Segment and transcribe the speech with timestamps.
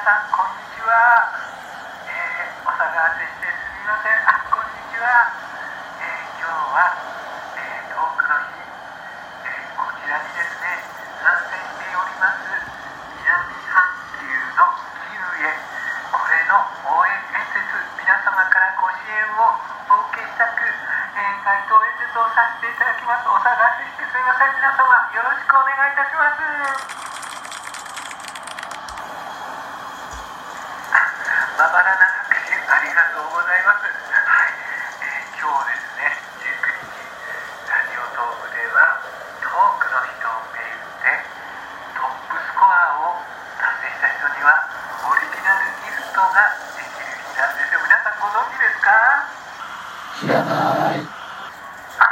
[0.00, 1.28] さんこんにちは、
[2.08, 4.16] えー、お騒がせしてすみません。
[4.24, 5.28] あこんにちは、
[6.00, 6.88] えー、今日は、
[7.60, 8.64] えー、多くの日、
[9.44, 10.80] えこちらにですね
[11.20, 14.24] 参戦しております南半球
[14.56, 14.72] の
[15.04, 15.52] キウへ
[16.08, 16.64] これの
[16.96, 17.60] 応援演説
[18.00, 19.52] 皆様からご支援を
[20.00, 23.28] お受けしたく、え街頭演説をさせていただきます。
[23.28, 24.56] お騒がせしてすみません。
[24.56, 27.09] 皆様よろしくお願いいたします。
[47.36, 48.90] なんですよ皆さんご存知ですか？
[50.20, 51.00] 知らない。
[51.00, 52.04] あ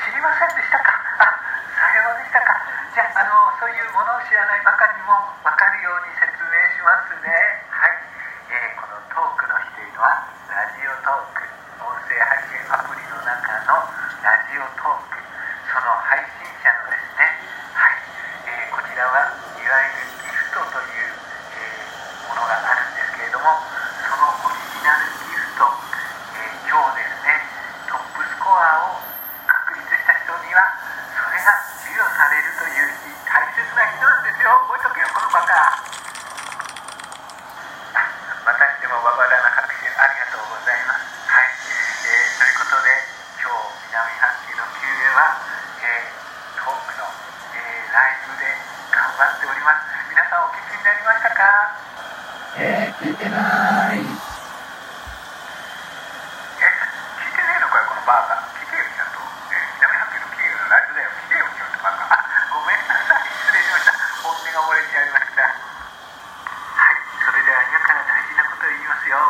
[0.00, 0.90] 知りませんでしたか？
[1.18, 2.54] あさようでしたか。
[2.94, 3.26] じゃあ
[3.60, 5.14] そういうものを知らないばかりにも
[5.44, 7.28] 分かるように説明しますね。
[7.68, 7.98] はい、
[8.54, 11.44] えーこのトークの日というのはラジオトーク
[11.84, 13.84] 音声配信アプリの中の
[14.24, 15.20] ラジオトーク。
[15.70, 17.28] その配信者のですね
[17.76, 18.00] はい、
[18.48, 21.12] えーこちらはいわゆるギフトという、
[21.54, 23.54] えーものがあるんですけれども
[24.02, 25.68] そのオリジナルギフト、
[26.34, 27.38] えー今日ですね
[27.86, 28.98] トップスコアを
[29.46, 30.62] 確立した人には
[31.14, 34.50] それが授与されるという日大切な日なんですよ。
[34.66, 35.54] 覚えとけよこのバカ
[38.44, 41.06] またしてもババラな拍手ありがとうございます。
[41.30, 42.90] はい、えーということで
[43.38, 45.38] 今日南半球の救援は、
[45.84, 46.18] えー
[46.58, 47.06] トークの、
[47.54, 48.50] えーライブで
[48.90, 49.86] 頑張っております。
[50.10, 51.76] 皆さんお聞きになりましたか？
[52.58, 54.10] えー、聞いてないえ聞
[57.22, 63.94] いてねえのかよこのバーカ聞けよちゃんと、え南半球のキーのライブだよ聞けよちゃんとバカあごめんなさい失礼しました
[64.26, 68.66] 本音が漏れちゃいましたはいそれでは今から大事なこと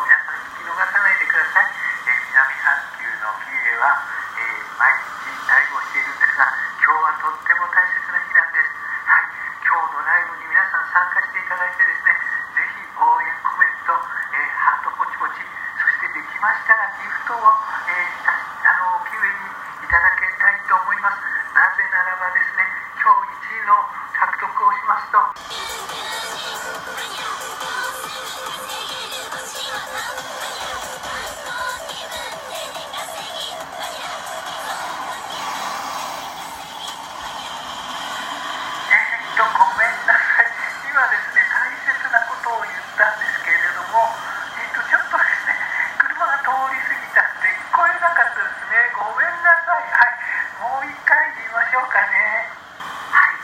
[0.00, 4.00] を皆さん聞き逃さないでください、え南半球のキーは、
[4.32, 6.48] えー毎日ライブをしているんですが
[6.80, 8.72] 今日はとっても大切な日なんです
[9.04, 9.28] はい
[9.60, 12.16] 今日のライブに皆さん参加していただいてですね
[12.56, 17.44] ぜひ応援コメント、えーハートポチポチそしてできましたらギフトを、
[47.88, 48.92] えなかったですね。
[48.98, 49.84] ごめんなさい。
[49.88, 50.20] はい。
[50.60, 52.44] もう一回言いましょうかね
[53.08, 53.40] はい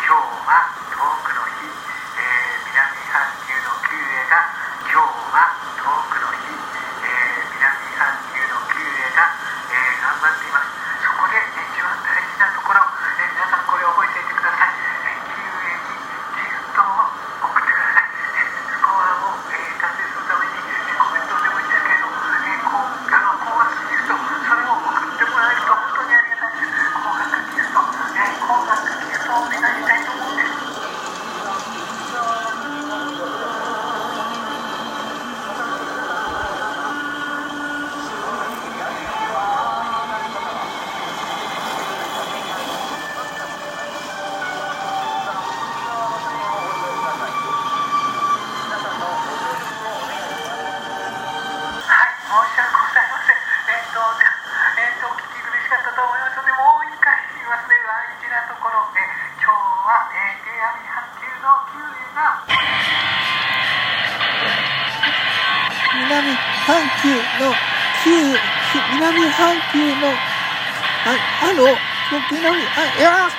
[0.00, 4.48] 今日はトークの日、えー南半球のキュウエが
[4.88, 6.56] 今日はトークの日、
[7.04, 7.68] えー南
[8.00, 9.28] 半球のキュウエが、
[9.68, 10.72] えー頑張っています
[11.04, 16.00] そこで一番大事なところ、えー皆さんこれを覚えておいてください、えーキウエに
[16.32, 17.12] ギフトを
[17.44, 27.78] 送ってくださいえースコアを、えー達成するために、えーコメントでもいいですけれども、えーこうあの高額ギフトそれを送ってもらえると本当にありがたいです高額ギフト、
[28.14, 30.54] えー高額ギフトをお願いしたいと思うんです
[50.64, 53.40] はい、申し訳ございません。
[53.70, 54.42] えっ、と、じゃあ
[54.76, 57.74] えっ、と、お聞き苦しかったと思いますので、もう一回言いますね。
[57.84, 58.24] 大事
[58.94, 62.46] 今日は、えー、南半球のキウイが、
[65.98, 66.30] 南
[66.62, 67.10] 半球
[67.42, 67.50] の
[68.04, 68.38] 旧
[68.94, 70.14] 南半球の
[71.04, 71.74] ああの
[72.30, 73.34] 南あいやあ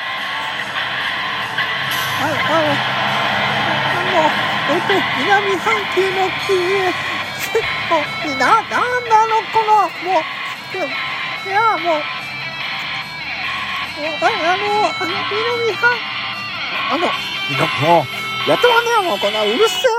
[2.19, 4.27] ああの
[4.71, 4.83] えっ
[5.23, 6.51] 南半球の旧
[8.37, 9.71] ななんなのこの
[10.03, 10.27] もう
[11.47, 12.24] いやもう
[13.95, 15.89] ああのあの南半
[16.91, 18.03] あのも
[18.45, 19.91] うやってまんねえもうこんなうるせえ、